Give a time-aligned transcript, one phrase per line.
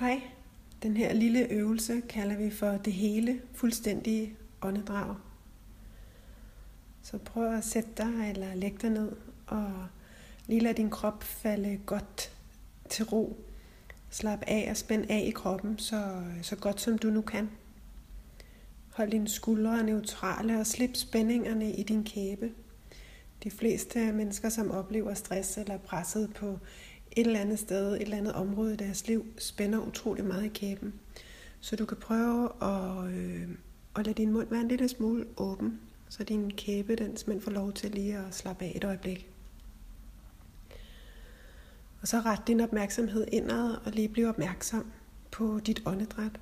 [0.00, 0.22] Hej.
[0.82, 5.14] Den her lille øvelse kalder vi for det hele fuldstændige åndedrag.
[7.02, 9.12] Så prøv at sætte dig eller lægge dig ned
[9.46, 9.72] og
[10.46, 12.32] lige lade din krop falde godt
[12.88, 13.36] til ro.
[14.10, 17.50] Slap af og spænd af i kroppen så, så godt som du nu kan.
[18.90, 22.50] Hold dine skuldre neutrale og slip spændingerne i din kæbe.
[23.44, 26.58] De fleste mennesker, som oplever stress eller presset på
[27.16, 30.48] et eller andet sted, et eller andet område i deres liv, spænder utrolig meget i
[30.48, 30.94] kæben.
[31.60, 33.48] Så du kan prøve at, øh,
[33.96, 37.50] at lade din mund være en lille smule åben, så din kæbe den simpelthen får
[37.50, 39.28] lov til lige at slappe af et øjeblik.
[42.00, 44.92] Og så ret din opmærksomhed indad og lige blive opmærksom
[45.30, 46.40] på dit åndedræt.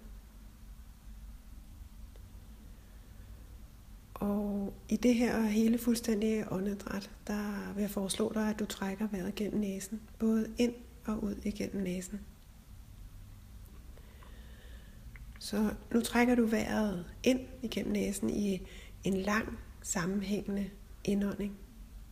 [4.14, 9.08] Og i det her hele fuldstændige åndedræt, der vil jeg foreslå dig, at du trækker
[9.08, 10.00] vejret gennem næsen.
[10.18, 10.74] Både ind
[11.06, 12.20] og ud igennem næsen.
[15.38, 18.62] Så nu trækker du vejret ind igennem næsen i
[19.04, 20.70] en lang, sammenhængende
[21.04, 21.58] indånding.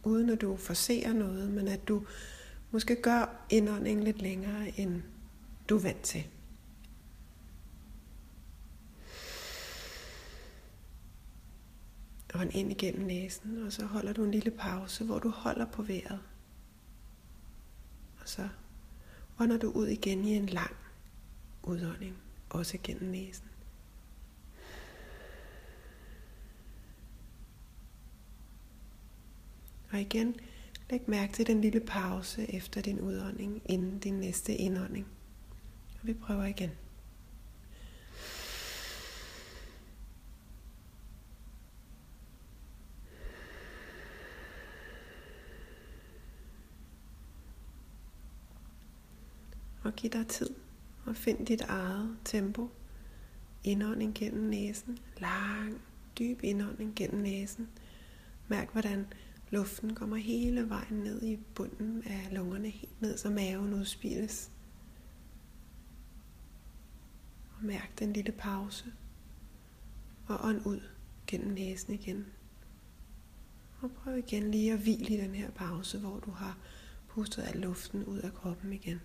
[0.05, 2.02] Uden at du forserer noget, men at du
[2.70, 5.02] måske gør indåndingen lidt længere, end
[5.68, 6.27] du er vant til.
[12.41, 15.83] Ånd ind igennem næsen, og så holder du en lille pause, hvor du holder på
[15.83, 16.20] vejret.
[18.20, 18.48] Og så
[19.41, 20.77] ånder du ud igen i en lang
[21.62, 22.17] udånding,
[22.51, 23.47] også gennem næsen.
[29.92, 30.37] Og igen,
[30.91, 35.07] læg mærke til den lille pause efter din udånding, inden din næste indånding.
[36.01, 36.70] Og vi prøver igen.
[49.87, 50.51] Og giv dig tid
[51.05, 52.70] og find dit eget tempo.
[53.65, 55.81] Indånding gennem næsen, lang,
[56.19, 57.69] dyb indånding gennem næsen.
[58.48, 59.07] Mærk, hvordan
[59.51, 64.51] luften kommer hele vejen ned i bunden af lungerne, helt ned så maven udspilles.
[67.58, 68.85] Og mærk den lille pause.
[70.27, 70.80] Og ånd ud
[71.27, 72.27] gennem næsen igen.
[73.80, 76.58] Og prøv igen lige at hvile i den her pause, hvor du har
[77.08, 79.01] pustet al luften ud af kroppen igen.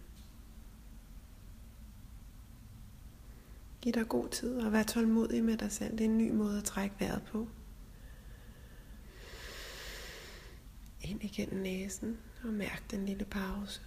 [3.81, 5.91] Giv dig god tid og vær tålmodig med dig selv.
[5.91, 7.47] Det er en ny måde at trække vejret på.
[11.01, 13.81] Ind igennem næsen og mærk den lille pause.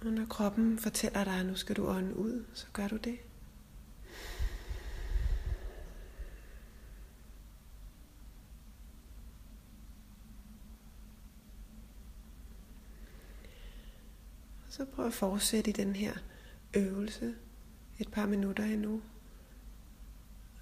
[0.00, 3.18] Og når kroppen fortæller dig, at nu skal du ånde ud, så gør du det.
[14.66, 16.14] Og så prøv at fortsætte i den her
[16.76, 17.34] øvelse
[17.98, 19.02] et par minutter endnu.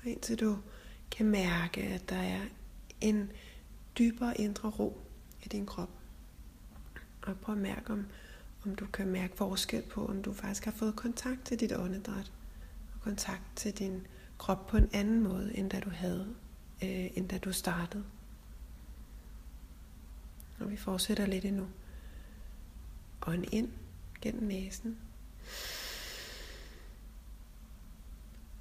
[0.09, 0.59] Indtil du
[1.11, 2.41] kan mærke, at der er
[3.01, 3.33] en
[3.99, 5.01] dybere indre ro
[5.45, 5.91] i din krop.
[7.23, 8.07] Og prøv at mærke, om,
[8.65, 12.33] om du kan mærke forskel på, om du faktisk har fået kontakt til dit åndedræt.
[12.95, 14.07] Og kontakt til din
[14.39, 16.35] krop på en anden måde, end da du havde,
[16.83, 18.05] øh, end da du startede.
[20.61, 21.67] Og vi fortsætter lidt endnu.
[23.27, 23.69] Ånd ind
[24.21, 24.99] gennem næsen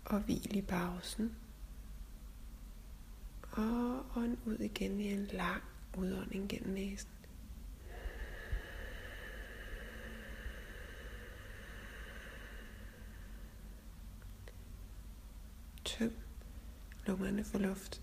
[0.10, 1.36] og hvil i pausen.
[3.52, 5.64] Og ånd ud igen i en lang
[5.98, 7.10] udånding gennem næsen.
[15.86, 16.14] Tøm
[17.06, 18.02] lungerne for luft.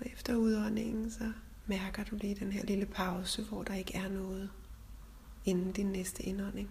[0.00, 1.32] Og efter udåndingen, så
[1.66, 4.50] mærker du lige den her lille pause, hvor der ikke er noget
[5.44, 6.70] inden din næste indånding.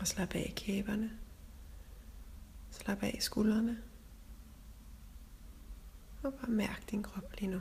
[0.00, 1.10] Og slap af i kæberne.
[2.70, 3.78] Slap af i skuldrene.
[6.22, 7.60] Og bare mærk din krop lige nu.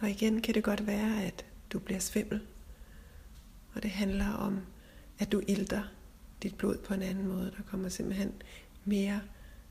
[0.00, 2.40] Og igen kan det godt være, at du bliver svimmel.
[3.74, 4.60] Og det handler om,
[5.18, 5.82] at du ilter
[6.42, 7.52] dit blod på en anden måde.
[7.56, 8.32] Der kommer simpelthen
[8.84, 9.20] mere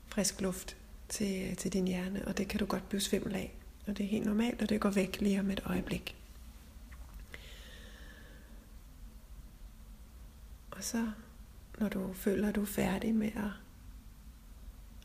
[0.06, 0.76] frisk luft
[1.08, 3.54] til, til din hjerne, og det kan du godt blive svimmel af.
[3.86, 6.21] Og det er helt normalt, og det går væk lige om et øjeblik.
[10.82, 11.10] Og så,
[11.78, 13.50] når du føler, at du er færdig med at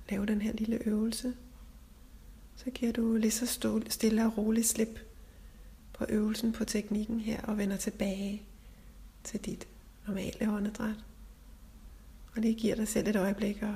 [0.09, 1.33] lave den her lille øvelse,
[2.55, 3.45] så giver du lige så
[3.89, 4.99] stille og roligt slip
[5.93, 8.41] på øvelsen på teknikken her og vender tilbage
[9.23, 9.67] til dit
[10.07, 10.95] normale åndedræt.
[12.35, 13.75] Og lige giver dig selv et øjeblik at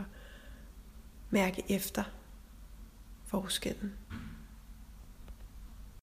[1.30, 2.04] mærke efter
[3.26, 3.94] forskellen.